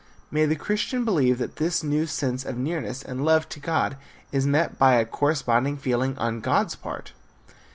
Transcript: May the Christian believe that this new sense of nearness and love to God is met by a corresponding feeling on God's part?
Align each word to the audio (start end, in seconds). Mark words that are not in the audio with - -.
May 0.31 0.47
the 0.47 0.55
Christian 0.55 1.05
believe 1.05 1.37
that 1.37 1.57
this 1.57 1.83
new 1.83 2.07
sense 2.07 2.43
of 2.43 2.57
nearness 2.57 3.03
and 3.03 3.23
love 3.23 3.47
to 3.49 3.59
God 3.59 3.97
is 4.31 4.47
met 4.47 4.79
by 4.79 4.95
a 4.95 5.05
corresponding 5.05 5.77
feeling 5.77 6.17
on 6.17 6.39
God's 6.39 6.73
part? 6.73 7.11